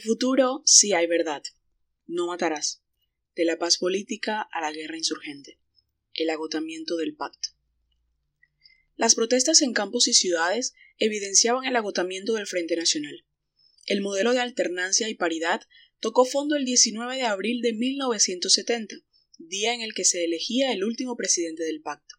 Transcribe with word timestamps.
Futuro 0.00 0.62
si 0.64 0.92
hay 0.92 1.06
verdad. 1.06 1.42
No 2.06 2.26
matarás. 2.26 2.82
De 3.34 3.44
la 3.44 3.58
paz 3.58 3.78
política 3.78 4.48
a 4.52 4.60
la 4.60 4.72
guerra 4.72 4.96
insurgente. 4.96 5.58
El 6.14 6.30
agotamiento 6.30 6.96
del 6.96 7.14
pacto. 7.14 7.50
Las 8.96 9.14
protestas 9.14 9.62
en 9.62 9.72
campos 9.72 10.08
y 10.08 10.12
ciudades 10.12 10.74
evidenciaban 10.98 11.64
el 11.64 11.76
agotamiento 11.76 12.34
del 12.34 12.46
Frente 12.46 12.76
Nacional. 12.76 13.24
El 13.86 14.00
modelo 14.00 14.32
de 14.32 14.40
alternancia 14.40 15.08
y 15.08 15.14
paridad 15.14 15.62
tocó 16.00 16.24
fondo 16.24 16.56
el 16.56 16.64
19 16.64 17.16
de 17.16 17.22
abril 17.22 17.62
de 17.62 17.72
1970, 17.72 18.96
día 19.38 19.72
en 19.72 19.80
el 19.80 19.94
que 19.94 20.04
se 20.04 20.24
elegía 20.24 20.72
el 20.72 20.84
último 20.84 21.16
presidente 21.16 21.62
del 21.62 21.80
pacto. 21.80 22.16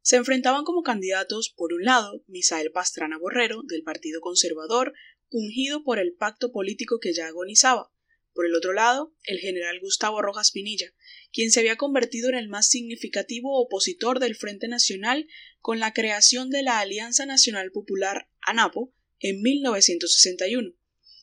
Se 0.00 0.16
enfrentaban 0.16 0.62
como 0.62 0.84
candidatos, 0.84 1.52
por 1.56 1.72
un 1.72 1.84
lado, 1.84 2.22
Misael 2.28 2.70
Pastrana 2.70 3.18
Borrero, 3.18 3.62
del 3.64 3.82
Partido 3.82 4.20
Conservador, 4.20 4.92
ungido 5.30 5.82
por 5.82 5.98
el 5.98 6.14
pacto 6.14 6.52
político 6.52 6.98
que 7.00 7.12
ya 7.12 7.26
agonizaba. 7.26 7.92
Por 8.32 8.46
el 8.46 8.54
otro 8.54 8.74
lado, 8.74 9.14
el 9.24 9.38
general 9.38 9.80
Gustavo 9.80 10.20
Rojas 10.20 10.50
Pinilla, 10.50 10.92
quien 11.32 11.50
se 11.50 11.60
había 11.60 11.76
convertido 11.76 12.28
en 12.28 12.34
el 12.34 12.48
más 12.48 12.68
significativo 12.68 13.58
opositor 13.58 14.20
del 14.20 14.36
Frente 14.36 14.68
Nacional 14.68 15.26
con 15.60 15.80
la 15.80 15.92
creación 15.94 16.50
de 16.50 16.62
la 16.62 16.78
Alianza 16.80 17.24
Nacional 17.24 17.72
Popular 17.72 18.28
ANAPO 18.42 18.92
en 19.20 19.40
1961, 19.40 20.74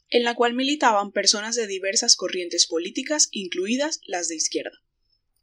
en 0.10 0.24
la 0.24 0.34
cual 0.34 0.54
militaban 0.54 1.12
personas 1.12 1.56
de 1.56 1.68
diversas 1.68 2.16
corrientes 2.16 2.66
políticas, 2.66 3.30
incluidas 3.32 4.02
las 4.06 4.28
de 4.28 4.36
izquierda. 4.36 4.84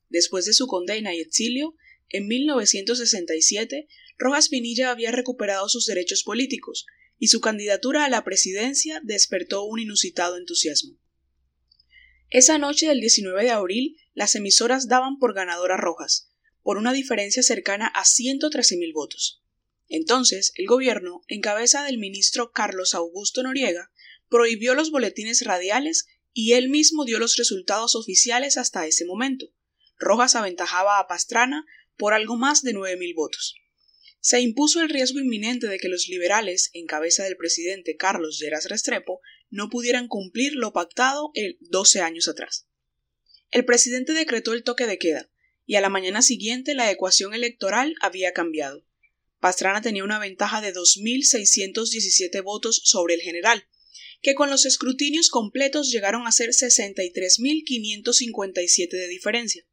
Después 0.08 0.44
de 0.46 0.52
su 0.52 0.66
condena 0.66 1.14
y 1.14 1.20
exilio, 1.20 1.76
en 2.08 2.26
1967, 2.26 3.86
Rojas 4.18 4.48
Pinilla 4.48 4.90
había 4.90 5.12
recuperado 5.12 5.68
sus 5.68 5.86
derechos 5.86 6.24
políticos, 6.24 6.84
y 7.20 7.28
su 7.28 7.40
candidatura 7.40 8.06
a 8.06 8.08
la 8.08 8.24
presidencia 8.24 9.00
despertó 9.04 9.62
un 9.64 9.78
inusitado 9.78 10.38
entusiasmo. 10.38 10.98
Esa 12.30 12.56
noche 12.56 12.86
del 12.86 13.00
19 13.00 13.44
de 13.44 13.50
abril, 13.50 13.96
las 14.14 14.34
emisoras 14.34 14.88
daban 14.88 15.18
por 15.18 15.34
ganadora 15.34 15.76
Rojas, 15.76 16.32
por 16.62 16.78
una 16.78 16.94
diferencia 16.94 17.42
cercana 17.42 17.88
a 17.88 18.04
113.000 18.04 18.92
votos. 18.94 19.44
Entonces, 19.88 20.52
el 20.54 20.66
gobierno, 20.66 21.20
en 21.28 21.42
cabeza 21.42 21.84
del 21.84 21.98
ministro 21.98 22.52
Carlos 22.52 22.94
Augusto 22.94 23.42
Noriega, 23.42 23.92
prohibió 24.30 24.74
los 24.74 24.90
boletines 24.90 25.44
radiales 25.44 26.06
y 26.32 26.52
él 26.52 26.70
mismo 26.70 27.04
dio 27.04 27.18
los 27.18 27.36
resultados 27.36 27.96
oficiales 27.96 28.56
hasta 28.56 28.86
ese 28.86 29.04
momento. 29.04 29.52
Rojas 29.98 30.36
aventajaba 30.36 30.98
a 30.98 31.06
Pastrana 31.06 31.66
por 31.98 32.14
algo 32.14 32.36
más 32.36 32.62
de 32.62 32.72
9.000 32.72 33.14
votos 33.14 33.60
se 34.20 34.40
impuso 34.40 34.80
el 34.80 34.88
riesgo 34.88 35.18
inminente 35.18 35.66
de 35.66 35.78
que 35.78 35.88
los 35.88 36.08
liberales, 36.08 36.70
en 36.74 36.86
cabeza 36.86 37.24
del 37.24 37.36
presidente 37.36 37.96
Carlos 37.96 38.38
Lleras 38.38 38.68
Restrepo, 38.68 39.20
no 39.48 39.70
pudieran 39.70 40.08
cumplir 40.08 40.54
lo 40.54 40.72
pactado 40.72 41.30
el 41.34 41.58
12 41.60 42.00
años 42.00 42.28
atrás. 42.28 42.66
El 43.50 43.64
presidente 43.64 44.12
decretó 44.12 44.52
el 44.52 44.62
toque 44.62 44.86
de 44.86 44.98
queda, 44.98 45.30
y 45.66 45.76
a 45.76 45.80
la 45.80 45.88
mañana 45.88 46.22
siguiente 46.22 46.74
la 46.74 46.90
ecuación 46.90 47.34
electoral 47.34 47.94
había 48.00 48.32
cambiado. 48.32 48.84
Pastrana 49.40 49.80
tenía 49.80 50.04
una 50.04 50.18
ventaja 50.18 50.60
de 50.60 50.74
2.617 50.74 52.42
votos 52.42 52.82
sobre 52.84 53.14
el 53.14 53.22
general, 53.22 53.66
que 54.20 54.34
con 54.34 54.50
los 54.50 54.66
escrutinios 54.66 55.30
completos 55.30 55.90
llegaron 55.90 56.26
a 56.26 56.32
ser 56.32 56.50
63.557 56.50 58.90
de 58.90 59.08
diferencia. 59.08 59.64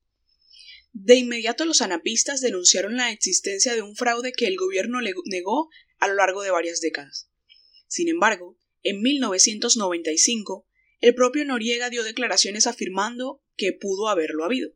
De 0.99 1.13
inmediato 1.13 1.63
los 1.65 1.81
anapistas 1.81 2.41
denunciaron 2.41 2.97
la 2.97 3.11
existencia 3.11 3.75
de 3.75 3.83
un 3.83 3.95
fraude 3.95 4.31
que 4.31 4.47
el 4.47 4.57
gobierno 4.57 4.99
negó 5.25 5.69
a 5.99 6.07
lo 6.07 6.15
largo 6.15 6.41
de 6.41 6.49
varias 6.49 6.81
décadas. 6.81 7.29
Sin 7.87 8.09
embargo, 8.09 8.57
en 8.81 9.03
1995, 9.03 10.67
el 10.99 11.13
propio 11.13 11.45
Noriega 11.45 11.91
dio 11.91 12.03
declaraciones 12.03 12.65
afirmando 12.65 13.43
que 13.55 13.73
pudo 13.73 14.09
haberlo 14.09 14.43
habido. 14.43 14.71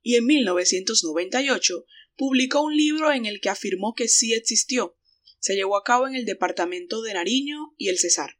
Y 0.00 0.16
en 0.16 0.24
1998 0.24 1.84
publicó 2.16 2.62
un 2.62 2.74
libro 2.74 3.12
en 3.12 3.26
el 3.26 3.40
que 3.42 3.50
afirmó 3.50 3.94
que 3.94 4.08
sí 4.08 4.32
existió. 4.32 4.96
Se 5.38 5.54
llevó 5.54 5.76
a 5.76 5.84
cabo 5.84 6.08
en 6.08 6.14
el 6.14 6.24
departamento 6.24 7.02
de 7.02 7.12
Nariño 7.12 7.74
y 7.76 7.90
el 7.90 7.98
Cesar 7.98 8.38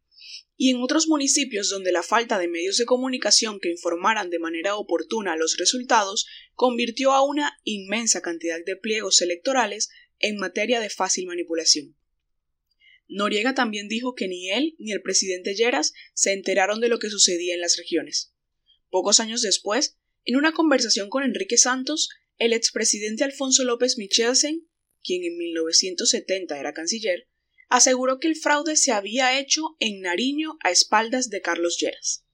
y 0.56 0.70
en 0.70 0.82
otros 0.82 1.08
municipios 1.08 1.70
donde 1.70 1.92
la 1.92 2.02
falta 2.02 2.38
de 2.38 2.48
medios 2.48 2.76
de 2.76 2.84
comunicación 2.84 3.58
que 3.60 3.70
informaran 3.70 4.30
de 4.30 4.38
manera 4.38 4.76
oportuna 4.76 5.36
los 5.36 5.56
resultados 5.56 6.26
convirtió 6.54 7.12
a 7.12 7.24
una 7.24 7.58
inmensa 7.64 8.20
cantidad 8.20 8.58
de 8.64 8.76
pliegos 8.76 9.22
electorales 9.22 9.88
en 10.18 10.36
materia 10.36 10.80
de 10.80 10.90
fácil 10.90 11.26
manipulación. 11.26 11.96
Noriega 13.08 13.54
también 13.54 13.88
dijo 13.88 14.14
que 14.14 14.28
ni 14.28 14.50
él 14.50 14.74
ni 14.78 14.92
el 14.92 15.02
presidente 15.02 15.54
Lleras 15.54 15.92
se 16.14 16.32
enteraron 16.32 16.80
de 16.80 16.88
lo 16.88 16.98
que 16.98 17.10
sucedía 17.10 17.54
en 17.54 17.60
las 17.60 17.76
regiones. 17.76 18.32
Pocos 18.88 19.20
años 19.20 19.42
después, 19.42 19.98
en 20.24 20.36
una 20.36 20.52
conversación 20.52 21.08
con 21.08 21.24
Enrique 21.24 21.58
Santos, 21.58 22.08
el 22.38 22.52
expresidente 22.52 23.24
Alfonso 23.24 23.64
López 23.64 23.98
Michelsen, 23.98 24.66
quien 25.02 25.24
en 25.24 25.36
1970 25.36 26.58
era 26.58 26.72
canciller, 26.72 27.28
aseguró 27.72 28.18
que 28.18 28.28
el 28.28 28.36
fraude 28.36 28.76
se 28.76 28.92
había 28.92 29.40
hecho 29.40 29.76
en 29.80 30.02
Nariño 30.02 30.58
a 30.62 30.70
espaldas 30.70 31.30
de 31.30 31.40
Carlos 31.40 31.78
Lleras. 31.80 32.26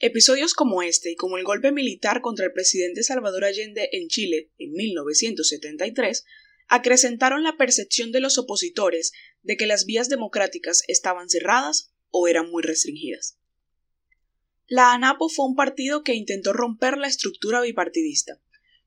Episodios 0.00 0.52
como 0.52 0.82
este 0.82 1.12
y 1.12 1.14
como 1.14 1.38
el 1.38 1.44
golpe 1.44 1.70
militar 1.70 2.20
contra 2.20 2.46
el 2.46 2.52
presidente 2.52 3.04
Salvador 3.04 3.44
Allende 3.44 3.88
en 3.92 4.08
Chile 4.08 4.50
en 4.58 4.72
1973 4.72 6.24
acrecentaron 6.66 7.44
la 7.44 7.56
percepción 7.56 8.10
de 8.10 8.18
los 8.18 8.36
opositores 8.36 9.12
de 9.42 9.56
que 9.56 9.68
las 9.68 9.86
vías 9.86 10.08
democráticas 10.08 10.82
estaban 10.88 11.28
cerradas 11.28 11.92
o 12.10 12.26
eran 12.26 12.50
muy 12.50 12.64
restringidas. 12.64 13.38
La 14.66 14.92
ANAPO 14.92 15.28
fue 15.28 15.46
un 15.46 15.54
partido 15.54 16.02
que 16.02 16.14
intentó 16.14 16.52
romper 16.52 16.98
la 16.98 17.06
estructura 17.06 17.60
bipartidista, 17.60 18.40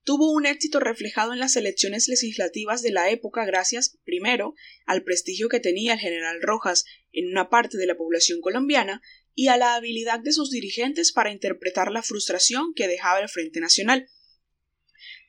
tuvo 0.07 0.31
un 0.31 0.45
éxito 0.45 0.79
reflejado 0.79 1.33
en 1.33 1.39
las 1.39 1.57
elecciones 1.57 2.07
legislativas 2.07 2.81
de 2.81 2.91
la 2.91 3.09
época 3.09 3.43
gracias, 3.43 3.97
primero, 4.05 4.55
al 4.85 5.03
prestigio 5.03 5.49
que 5.49 5.59
tenía 5.59 5.95
el 5.95 5.99
general 5.99 6.41
Rojas 6.41 6.85
en 7.11 7.27
una 7.27 7.49
parte 7.49 7.77
de 7.77 7.87
la 7.87 7.97
población 7.97 8.39
colombiana 8.39 9.01
y 9.35 9.49
a 9.49 9.57
la 9.57 9.75
habilidad 9.75 10.21
de 10.21 10.31
sus 10.31 10.49
dirigentes 10.49 11.11
para 11.11 11.33
interpretar 11.33 11.91
la 11.91 12.03
frustración 12.03 12.73
que 12.73 12.87
dejaba 12.87 13.19
el 13.19 13.27
Frente 13.27 13.59
Nacional. 13.59 14.07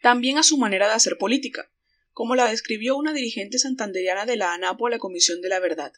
También 0.01 0.39
a 0.39 0.45
su 0.45 0.59
manera 0.59 0.87
de 0.87 0.95
hacer 0.95 1.19
política, 1.19 1.73
como 2.13 2.37
la 2.37 2.49
describió 2.49 2.97
una 2.97 3.13
dirigente 3.13 3.59
santanderiana 3.59 4.27
de 4.27 4.37
la 4.37 4.55
ANAPO 4.55 4.87
a 4.87 4.91
la 4.91 4.99
Comisión 5.01 5.41
de 5.41 5.49
la 5.49 5.59
Verdad. 5.59 5.93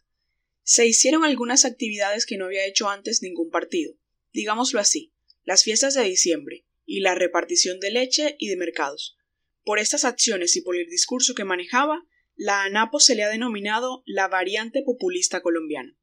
Se 0.63 0.87
hicieron 0.87 1.23
algunas 1.23 1.67
actividades 1.67 2.25
que 2.25 2.39
no 2.39 2.47
había 2.47 2.65
hecho 2.65 2.89
antes 2.89 3.21
ningún 3.21 3.51
partido, 3.51 3.93
digámoslo 4.33 4.81
así, 4.81 5.13
las 5.45 5.65
fiestas 5.65 5.93
de 5.93 6.05
diciembre, 6.05 6.65
y 6.91 6.99
la 6.99 7.15
repartición 7.15 7.79
de 7.79 7.93
leche 7.93 8.35
y 8.41 8.49
de 8.49 8.57
mercados. 8.57 9.17
Por 9.63 9.79
estas 9.79 10.05
acciones 10.05 10.57
y 10.57 10.61
por 10.61 10.77
el 10.77 10.89
discurso 10.89 11.37
que 11.37 11.45
manejaba, 11.45 12.05
la 12.35 12.65
ANAPO 12.65 12.99
se 12.99 13.15
le 13.15 13.23
ha 13.23 13.29
denominado 13.29 14.03
la 14.07 14.27
variante 14.27 14.83
populista 14.83 15.41
colombiana. 15.41 15.97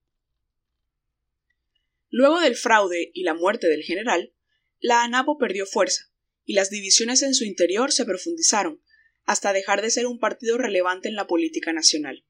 Luego 2.09 2.39
del 2.39 2.55
fraude 2.55 3.11
y 3.13 3.23
la 3.23 3.33
muerte 3.33 3.67
del 3.67 3.83
general, 3.83 4.33
la 4.79 5.03
ANAPO 5.03 5.37
perdió 5.37 5.65
fuerza, 5.65 6.05
y 6.45 6.53
las 6.53 6.69
divisiones 6.69 7.21
en 7.21 7.33
su 7.33 7.43
interior 7.43 7.91
se 7.91 8.05
profundizaron, 8.05 8.81
hasta 9.25 9.51
dejar 9.51 9.81
de 9.81 9.91
ser 9.91 10.07
un 10.07 10.19
partido 10.19 10.57
relevante 10.57 11.09
en 11.09 11.15
la 11.15 11.27
política 11.27 11.73
nacional. 11.73 12.23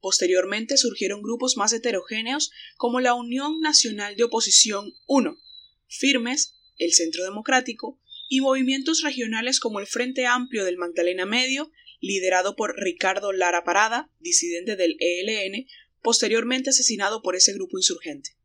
Posteriormente 0.00 0.76
surgieron 0.78 1.22
grupos 1.22 1.56
más 1.56 1.72
heterogéneos 1.72 2.50
como 2.76 2.98
la 2.98 3.14
Unión 3.14 3.60
Nacional 3.60 4.16
de 4.16 4.24
Oposición 4.24 4.94
1, 5.06 5.38
firmes 5.86 6.57
el 6.78 6.92
Centro 6.92 7.24
Democrático, 7.24 8.00
y 8.28 8.40
movimientos 8.40 9.02
regionales 9.02 9.58
como 9.58 9.80
el 9.80 9.86
Frente 9.86 10.26
Amplio 10.26 10.64
del 10.64 10.76
Magdalena 10.76 11.26
Medio, 11.26 11.70
liderado 12.00 12.56
por 12.56 12.76
Ricardo 12.78 13.32
Lara 13.32 13.64
Parada, 13.64 14.10
disidente 14.20 14.76
del 14.76 14.96
ELN, 15.00 15.66
posteriormente 16.02 16.70
asesinado 16.70 17.22
por 17.22 17.36
ese 17.36 17.52
grupo 17.54 17.78
insurgente. 17.78 18.36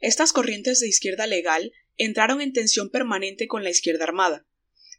Estas 0.00 0.32
corrientes 0.32 0.80
de 0.80 0.88
izquierda 0.88 1.26
legal 1.26 1.72
entraron 1.96 2.40
en 2.40 2.52
tensión 2.52 2.90
permanente 2.90 3.48
con 3.48 3.64
la 3.64 3.70
izquierda 3.70 4.04
armada, 4.04 4.46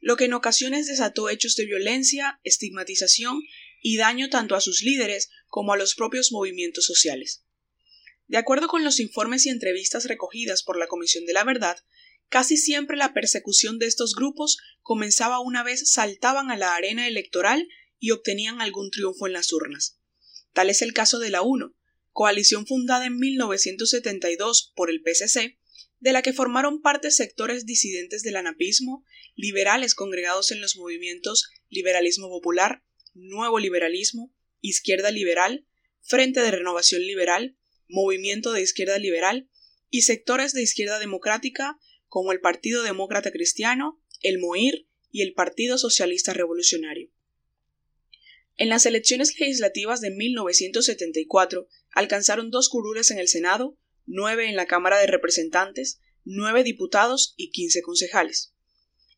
lo 0.02 0.18
que 0.18 0.26
en 0.26 0.34
ocasiones 0.34 0.88
desató 0.88 1.30
hechos 1.30 1.56
de 1.56 1.66
violencia, 1.66 2.40
estigmatización 2.44 3.42
y 3.82 3.98
daño 3.98 4.30
tanto 4.30 4.56
a 4.56 4.62
sus 4.62 4.82
líderes 4.82 5.30
como 5.48 5.74
a 5.74 5.78
los 5.78 5.96
propios 5.96 6.32
movimientos 6.32 6.86
sociales. 6.86 7.44
De 8.28 8.38
acuerdo 8.38 8.68
con 8.68 8.84
los 8.84 9.00
informes 9.00 9.46
y 9.46 9.50
entrevistas 9.50 10.06
recogidas 10.06 10.64
por 10.64 10.78
la 10.78 10.88
Comisión 10.88 11.26
de 11.26 11.34
la 11.34 11.44
Verdad, 11.44 11.78
Casi 12.30 12.58
siempre 12.58 12.98
la 12.98 13.14
persecución 13.14 13.80
de 13.80 13.86
estos 13.86 14.14
grupos 14.14 14.58
comenzaba 14.82 15.40
una 15.40 15.64
vez 15.64 15.92
saltaban 15.92 16.52
a 16.52 16.58
la 16.58 16.76
arena 16.76 17.08
electoral 17.08 17.68
y 18.00 18.12
obtenían 18.12 18.62
algún 18.62 18.92
triunfo 18.92 19.28
en 19.28 19.34
las 19.34 19.52
urnas. 19.54 20.00
Tal 20.54 20.70
es 20.70 20.82
el 20.82 20.94
caso 20.94 21.20
de 21.20 21.30
la 21.30 21.42
UNO, 21.42 21.76
coalición 22.12 22.66
fundada 22.66 23.06
en 23.06 23.18
1972 23.18 24.74
por 24.76 24.90
el 24.90 25.02
PCC, 25.02 25.58
de 26.00 26.12
la 26.12 26.22
que 26.22 26.34
formaron 26.34 26.82
parte 26.82 27.12
sectores 27.12 27.66
disidentes 27.66 28.24
del 28.24 28.36
anapismo, 28.36 29.04
liberales 29.36 29.96
congregados 29.96 30.52
en 30.52 30.62
los 30.62 30.76
movimientos 30.76 31.50
liberalismo 31.70 32.30
popular, 32.30 32.84
nuevo 33.14 33.60
liberalismo, 33.60 34.34
izquierda 34.62 35.12
liberal, 35.12 35.66
Frente 36.02 36.42
de 36.42 36.52
Renovación 36.52 37.02
Liberal, 37.02 37.58
Movimiento 37.88 38.54
de 38.54 38.62
Izquierda 38.62 38.98
Liberal, 38.98 39.50
y 39.90 40.04
sectores 40.04 40.54
de 40.54 40.62
izquierda 40.62 41.00
democrática 41.00 41.78
como 42.18 42.32
el 42.32 42.40
Partido 42.40 42.82
Demócrata 42.82 43.30
Cristiano, 43.30 44.02
el 44.24 44.40
MOIR 44.40 44.88
y 45.12 45.22
el 45.22 45.34
Partido 45.34 45.78
Socialista 45.78 46.34
Revolucionario. 46.34 47.12
En 48.56 48.70
las 48.70 48.88
elecciones 48.88 49.40
legislativas 49.40 50.02
de 50.02 50.10
1974 50.10 51.68
alcanzaron 51.92 52.50
dos 52.50 52.70
curules 52.70 53.12
en 53.12 53.20
el 53.20 53.28
Senado, 53.28 53.78
nueve 54.08 54.50
en 54.50 54.56
la 54.56 54.66
Cámara 54.66 54.98
de 54.98 55.06
Representantes, 55.06 56.02
nueve 56.24 56.64
diputados 56.64 57.36
y 57.38 57.52
quince 57.52 57.84
concejales. 57.84 58.56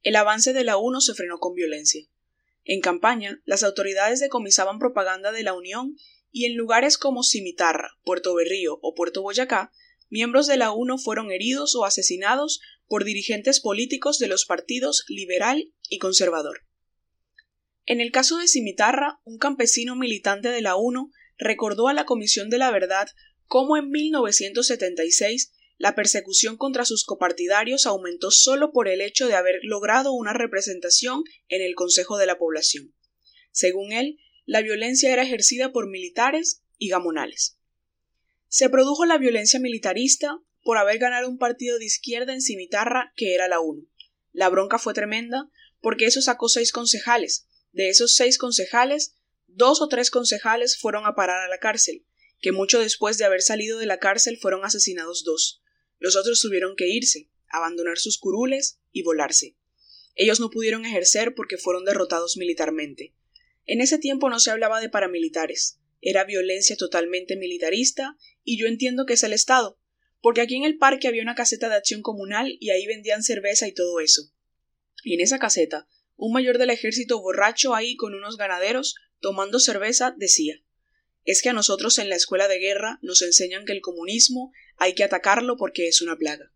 El 0.04 0.18
avance 0.18 0.52
de 0.52 0.66
la 0.66 0.75
UNO 0.75 1.00
se 1.00 1.13
frenó 1.13 1.38
con 1.38 1.54
violencia. 1.54 2.06
En 2.66 2.81
campaña, 2.81 3.42
las 3.45 3.63
autoridades 3.63 4.19
decomisaban 4.19 4.78
propaganda 4.78 5.31
de 5.31 5.44
la 5.44 5.54
Unión 5.54 5.95
y 6.34 6.48
en 6.48 6.57
lugares 6.57 6.98
como 6.98 7.24
Cimitarra, 7.24 7.92
Puerto 8.04 8.36
Berrío 8.36 8.78
o 8.81 8.94
Puerto 8.94 9.22
Boyacá, 9.22 9.72
miembros 10.10 10.48
de 10.48 10.58
la 10.58 10.72
UNO 10.72 10.98
fueron 10.98 11.32
heridos 11.32 11.76
o 11.76 11.86
asesinados 11.86 12.60
por 12.88 13.04
dirigentes 13.04 13.60
políticos 13.60 14.20
de 14.20 14.28
los 14.28 14.46
partidos 14.46 15.06
liberal 15.08 15.72
y 15.90 16.00
conservador. 16.00 16.62
En 17.86 18.02
el 18.02 18.12
caso 18.12 18.38
de 18.38 18.48
Cimitarra, 18.48 19.20
un 19.24 19.38
campesino 19.38 19.96
militante 19.96 20.50
de 20.50 20.62
la 20.62 20.76
UNO 20.76 21.12
recordó 21.38 21.88
a 21.88 21.94
la 21.94 22.06
Comisión 22.06 22.50
de 22.50 22.58
la 22.58 22.72
Verdad 22.72 23.08
cómo 23.46 23.78
en 23.78 23.90
1976 23.90 25.52
la 25.78 25.96
persecución 25.96 26.58
contra 26.58 26.84
sus 26.84 27.06
copartidarios 27.06 27.86
aumentó 27.86 28.32
solo 28.32 28.72
por 28.74 28.90
el 28.90 29.00
hecho 29.02 29.28
de 29.28 29.36
haber 29.36 29.60
logrado 29.64 30.12
una 30.12 30.34
representación 30.34 31.24
en 31.48 31.62
el 31.62 31.74
Consejo 31.74 32.18
de 32.18 32.26
la 32.26 32.38
Población. 32.38 32.94
Según 33.52 33.94
él, 33.94 34.18
la 34.46 34.62
violencia 34.62 35.14
era 35.14 35.24
ejercida 35.24 35.72
por 35.72 35.90
militares 35.90 36.64
y 36.78 36.90
gamonales. 36.90 37.59
Se 38.50 38.68
produjo 38.68 39.06
la 39.06 39.19
violencia 39.19 39.60
militarista 39.60 40.42
por 40.63 40.80
haber 40.80 40.98
ganado 40.98 41.30
un 41.30 41.38
partido 41.38 41.78
de 41.78 41.86
izquierda 41.86 42.34
en 42.34 42.42
Cimitarra 42.42 43.13
que 43.16 43.36
era 43.36 43.48
la 43.48 43.60
UNO. 43.60 43.86
La 44.31 44.50
bronca 44.50 44.80
fue 44.80 44.96
tremenda 44.96 45.50
porque 45.81 46.06
eso 46.06 46.19
sacó 46.22 46.50
seis 46.50 46.72
concejales. 46.72 47.48
De 47.72 47.90
esos 47.90 48.16
seis 48.16 48.40
concejales, 48.40 49.16
dos 49.46 49.81
o 49.81 49.88
tres 49.88 50.10
concejales 50.10 50.80
fueron 50.80 51.06
a 51.06 51.13
parar 51.13 51.42
a 51.42 51.48
la 51.48 51.60
cárcel, 51.60 52.06
que 52.42 52.51
mucho 52.51 52.80
después 52.80 53.19
de 53.19 53.25
haber 53.25 53.44
salido 53.44 53.78
de 53.78 53.86
la 53.86 54.00
cárcel 54.00 54.38
fueron 54.38 54.66
asesinados 54.66 55.24
dos. 55.24 55.62
Los 56.00 56.16
otros 56.16 56.42
tuvieron 56.42 56.75
que 56.75 56.88
irse, 56.88 57.30
abandonar 57.50 58.00
sus 58.00 58.18
curules 58.18 58.80
y 58.92 59.04
volarse. 59.04 59.57
Ellos 60.16 60.40
no 60.40 60.50
pudieron 60.50 60.86
ejercer 60.86 61.36
porque 61.36 61.57
fueron 61.57 61.86
derrotados 61.86 62.36
militarmente. 62.36 63.13
En 63.66 63.80
ese 63.80 64.00
tiempo 64.00 64.28
no 64.30 64.40
se 64.40 64.50
hablaba 64.50 64.81
de 64.81 64.90
paramilitares, 64.90 65.79
era 66.01 66.24
violencia 66.24 66.75
totalmente 66.75 67.36
militarista, 67.36 68.18
y 68.44 68.60
yo 68.60 68.68
entiendo 68.68 69.06
que 69.06 69.13
es 69.13 69.24
el 69.24 69.34
Estado, 69.34 69.80
porque 70.22 70.42
aquí 70.42 70.56
en 70.56 70.63
el 70.63 70.78
parque 70.78 71.07
había 71.07 71.24
una 71.24 71.36
caseta 71.36 71.69
de 71.69 71.75
acción 71.75 72.01
comunal 72.01 72.57
y 72.60 72.72
ahí 72.72 72.86
vendían 72.86 73.24
cerveza 73.24 73.68
y 73.68 73.74
todo 73.74 74.00
eso. 74.00 74.31
Y 75.04 75.13
en 75.13 75.22
esa 75.22 75.40
caseta, 75.40 75.88
un 76.16 76.34
mayor 76.34 76.57
del 76.57 76.69
ejército 76.69 77.22
borracho 77.22 77.75
ahí 77.75 77.96
con 77.96 78.13
unos 78.13 78.38
ganaderos 78.38 78.96
tomando 79.22 79.60
cerveza 79.60 80.13
decía 80.18 80.62
es 81.25 81.44
que 81.44 81.50
a 81.50 81.54
nosotros 81.54 82.00
en 82.00 82.10
la 82.10 82.16
escuela 82.16 82.48
de 82.48 82.57
guerra 82.57 82.98
nos 83.04 83.22
enseñan 83.22 83.63
que 83.66 83.74
el 83.74 83.81
comunismo 83.81 84.52
hay 84.78 84.95
que 84.95 85.04
atacarlo 85.04 85.57
porque 85.57 85.88
es 85.88 86.02
una 86.02 86.16
plaga. 86.16 86.52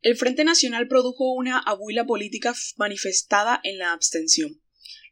El 0.00 0.16
Frente 0.16 0.42
Nacional 0.42 0.88
produjo 0.88 1.34
una 1.34 1.58
abuela 1.58 2.06
política 2.06 2.54
manifestada 2.76 3.60
en 3.62 3.76
la 3.76 3.92
abstención. 3.92 4.62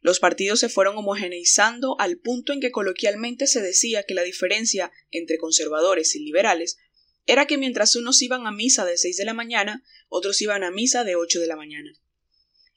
Los 0.01 0.19
partidos 0.19 0.59
se 0.59 0.69
fueron 0.69 0.97
homogeneizando 0.97 1.95
al 1.99 2.17
punto 2.17 2.53
en 2.53 2.59
que 2.59 2.71
coloquialmente 2.71 3.47
se 3.47 3.61
decía 3.61 4.03
que 4.03 4.13
la 4.13 4.23
diferencia 4.23 4.91
entre 5.11 5.37
conservadores 5.37 6.15
y 6.15 6.19
liberales 6.19 6.77
era 7.25 7.47
que 7.47 7.57
mientras 7.57 7.95
unos 7.95 8.21
iban 8.21 8.45
a 8.45 8.51
misa 8.51 8.85
de 8.85 8.97
seis 8.97 9.17
de 9.17 9.25
la 9.25 9.33
mañana, 9.33 9.83
otros 10.09 10.41
iban 10.41 10.63
a 10.63 10.71
misa 10.71 11.03
de 11.03 11.15
ocho 11.15 11.39
de 11.39 11.47
la 11.47 11.55
mañana. 11.55 11.91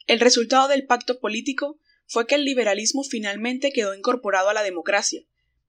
El 0.07 0.21
resultado 0.21 0.69
del 0.69 0.87
pacto 0.87 1.21
político 1.21 1.79
fue 2.07 2.27
que 2.27 2.37
el 2.37 2.45
liberalismo 2.45 3.05
finalmente 3.05 3.73
quedó 3.73 3.95
incorporado 3.95 4.49
a 4.49 4.55
la 4.55 4.63
democracia, 4.63 5.23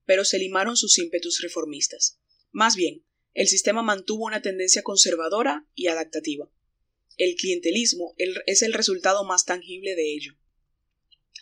pero 0.06 0.24
se 0.24 0.38
limaron 0.38 0.76
sus 0.76 0.98
ímpetus 0.98 1.40
reformistas. 1.42 2.18
Más 2.50 2.74
bien, 2.74 3.04
el 3.34 3.46
sistema 3.46 3.82
mantuvo 3.82 4.24
una 4.24 4.40
tendencia 4.40 4.82
conservadora 4.82 5.66
y 5.74 5.88
adaptativa. 5.88 6.50
El 7.18 7.36
clientelismo 7.36 8.14
es 8.16 8.62
el 8.62 8.72
resultado 8.72 9.24
más 9.24 9.44
tangible 9.44 9.94
de 9.94 10.14
ello. 10.14 10.39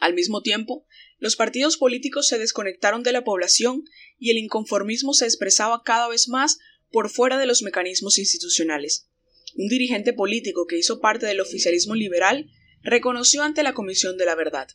Al 0.01 0.15
mismo 0.15 0.43
tiempo, 0.43 0.87
los 1.19 1.37
partidos 1.37 1.77
políticos 1.77 2.29
se 2.29 2.39
desconectaron 2.39 3.03
de 3.03 3.13
la 3.13 3.25
población 3.25 3.85
y 4.19 4.31
el 4.31 4.39
inconformismo 4.39 5.15
se 5.15 5.25
expresaba 5.25 5.83
cada 5.85 6.09
vez 6.09 6.29
más 6.29 6.59
por 6.91 7.11
fuera 7.11 7.39
de 7.39 7.47
los 7.47 7.63
mecanismos 7.63 8.19
institucionales. 8.19 9.09
Un 9.57 9.69
dirigente 9.69 10.13
político 10.13 10.67
que 10.67 10.79
hizo 10.79 11.01
parte 11.01 11.27
del 11.27 11.41
oficialismo 11.41 11.95
liberal 11.95 12.51
reconoció 12.83 13.43
ante 13.43 13.63
la 13.63 13.75
Comisión 13.75 14.17
de 14.17 14.27
la 14.27 14.35
Verdad 14.35 14.69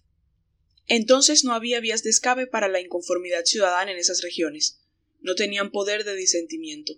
entonces 0.88 1.44
no 1.44 1.54
había 1.54 1.80
vías 1.80 2.04
de 2.04 2.10
escape 2.10 2.48
para 2.48 2.68
la 2.68 2.82
inconformidad 2.82 3.46
ciudadana 3.46 3.92
en 3.92 3.98
esas 3.98 4.22
regiones. 4.22 4.82
No 5.22 5.36
tenían 5.36 5.72
poder 5.72 6.04
de 6.04 6.16
disentimiento. 6.16 6.94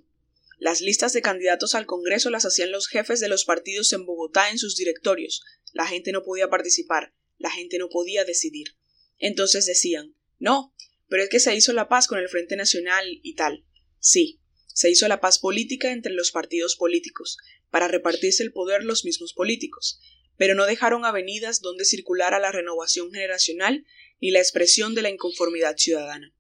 Las 0.57 0.81
listas 0.81 1.13
de 1.13 1.22
candidatos 1.22 1.75
al 1.75 1.86
Congreso 1.86 2.30
las 2.30 2.45
hacían 2.45 2.72
los 2.72 2.88
jefes 2.88 3.19
de 3.19 3.30
los 3.30 3.45
partidos 3.45 3.94
en 3.94 4.06
Bogotá 4.06 4.50
en 4.50 4.57
sus 4.57 4.75
directorios. 4.75 5.44
La 5.74 5.86
gente 5.86 6.12
no 6.12 6.24
podía 6.24 6.50
participar, 6.50 7.13
la 7.37 7.51
gente 7.51 7.77
no 7.77 7.89
podía 7.89 8.25
decidir. 8.25 8.75
Entonces 9.17 9.65
decían 9.65 10.15
No, 10.39 10.73
pero 11.07 11.23
es 11.23 11.29
que 11.29 11.39
se 11.39 11.55
hizo 11.55 11.73
la 11.73 11.87
paz 11.87 12.07
con 12.07 12.19
el 12.19 12.29
Frente 12.29 12.55
Nacional 12.55 13.19
y 13.21 13.35
tal. 13.35 13.65
Sí, 13.99 14.41
se 14.73 14.89
hizo 14.89 15.07
la 15.07 15.21
paz 15.21 15.39
política 15.39 15.91
entre 15.91 16.13
los 16.13 16.31
partidos 16.31 16.75
políticos, 16.75 17.37
para 17.69 17.87
repartirse 17.87 18.43
el 18.43 18.51
poder 18.51 18.83
los 18.83 19.05
mismos 19.05 19.33
políticos, 19.33 19.99
pero 20.37 20.55
no 20.55 20.65
dejaron 20.65 21.05
avenidas 21.05 21.61
donde 21.61 21.85
circulara 21.85 22.39
la 22.39 22.51
renovación 22.51 23.11
generacional 23.11 23.85
ni 24.21 24.31
la 24.31 24.39
expresión 24.39 24.95
de 24.95 25.01
la 25.01 25.09
inconformidad 25.09 25.77
ciudadana. 25.77 26.33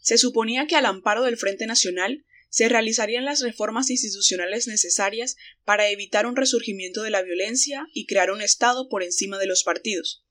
Se 0.00 0.18
suponía 0.18 0.66
que 0.66 0.76
al 0.76 0.86
amparo 0.86 1.22
del 1.24 1.36
Frente 1.36 1.66
Nacional 1.66 2.24
se 2.50 2.68
realizarían 2.68 3.24
las 3.24 3.40
reformas 3.40 3.90
institucionales 3.90 4.66
necesarias 4.66 5.36
para 5.64 5.88
evitar 5.88 6.26
un 6.26 6.36
resurgimiento 6.36 7.02
de 7.02 7.10
la 7.10 7.22
violencia 7.22 7.86
y 7.94 8.06
crear 8.06 8.30
un 8.30 8.42
Estado 8.42 8.88
por 8.88 9.02
encima 9.02 9.38
de 9.38 9.46
los 9.46 9.62
partidos. 9.62 10.26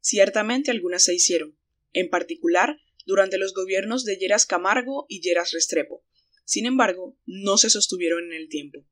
Ciertamente 0.00 0.70
algunas 0.70 1.02
se 1.02 1.14
hicieron, 1.14 1.58
en 1.92 2.10
particular 2.10 2.78
durante 3.06 3.38
los 3.38 3.54
gobiernos 3.54 4.04
de 4.04 4.16
Lleras 4.16 4.46
Camargo 4.46 5.06
y 5.08 5.22
Lleras 5.22 5.50
Restrepo. 5.52 6.04
Sin 6.44 6.66
embargo, 6.66 7.16
no 7.24 7.56
se 7.56 7.70
sostuvieron 7.70 8.24
en 8.26 8.34
el 8.34 8.48
tiempo. 8.48 8.86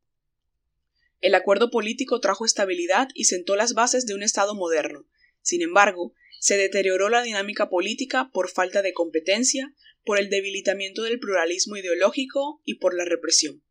El 1.20 1.34
acuerdo 1.34 1.70
político 1.70 2.20
trajo 2.20 2.46
estabilidad 2.46 3.08
y 3.14 3.24
sentó 3.24 3.56
las 3.56 3.74
bases 3.74 4.06
de 4.06 4.14
un 4.14 4.22
Estado 4.22 4.54
moderno. 4.54 5.06
Sin 5.42 5.60
embargo, 5.60 6.14
se 6.38 6.56
deterioró 6.56 7.10
la 7.10 7.22
dinámica 7.22 7.68
política 7.68 8.30
por 8.32 8.48
falta 8.50 8.80
de 8.80 8.94
competencia, 8.94 9.74
por 10.04 10.18
el 10.18 10.30
debilitamiento 10.30 11.02
del 11.02 11.18
pluralismo 11.18 11.76
ideológico 11.76 12.60
y 12.64 12.74
por 12.74 12.96
la 12.96 13.04
represión. 13.04 13.62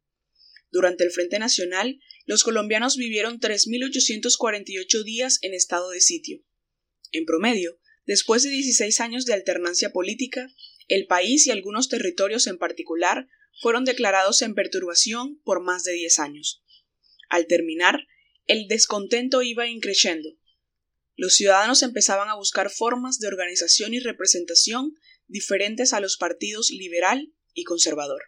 Durante 0.72 1.04
el 1.04 1.12
Frente 1.12 1.40
Nacional, 1.40 2.00
los 2.26 2.44
colombianos 2.44 2.96
vivieron 2.96 3.40
3.848 3.40 5.04
días 5.04 5.40
en 5.42 5.54
estado 5.54 5.90
de 5.90 6.02
sitio. 6.02 6.44
En 7.12 7.26
promedio, 7.26 7.80
después 8.06 8.44
de 8.44 8.50
16 8.50 9.00
años 9.00 9.26
de 9.26 9.34
alternancia 9.34 9.92
política, 9.92 10.48
el 10.88 11.08
país 11.08 11.48
y 11.48 11.52
algunos 11.52 11.90
territorios 11.90 12.46
en 12.48 12.58
particular 12.58 13.28
fueron 13.62 13.84
declarados 13.84 14.42
en 14.42 14.54
perturbación 14.54 15.42
por 15.44 15.62
más 15.62 15.84
de 15.84 15.94
10 15.94 16.20
años. 16.20 16.64
Al 17.30 17.48
terminar, 17.48 18.08
el 18.46 18.68
descontento 18.68 19.42
iba 19.42 19.68
increciendo. 19.68 20.30
Los 21.16 21.36
ciudadanos 21.36 21.84
empezaban 21.84 22.30
a 22.30 22.36
buscar 22.36 22.70
formas 22.70 23.20
de 23.20 23.28
organización 23.28 23.94
y 23.94 24.00
representación 24.00 24.94
diferentes 25.30 25.94
a 25.94 26.00
los 26.00 26.18
partidos 26.18 26.70
liberal 26.72 27.34
y 27.54 27.64
conservador. 27.64 28.22